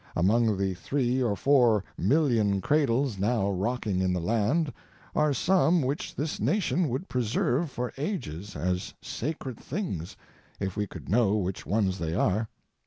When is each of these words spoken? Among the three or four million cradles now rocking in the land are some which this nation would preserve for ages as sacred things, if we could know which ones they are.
Among 0.15 0.57
the 0.57 0.73
three 0.73 1.21
or 1.21 1.35
four 1.35 1.83
million 1.95 2.59
cradles 2.59 3.19
now 3.19 3.51
rocking 3.51 4.01
in 4.01 4.13
the 4.13 4.19
land 4.19 4.73
are 5.15 5.31
some 5.31 5.83
which 5.83 6.15
this 6.15 6.39
nation 6.39 6.89
would 6.89 7.07
preserve 7.07 7.69
for 7.69 7.93
ages 7.97 8.55
as 8.55 8.95
sacred 9.03 9.59
things, 9.59 10.17
if 10.59 10.75
we 10.75 10.87
could 10.87 11.07
know 11.07 11.35
which 11.35 11.67
ones 11.67 11.99
they 11.99 12.15
are. 12.15 12.49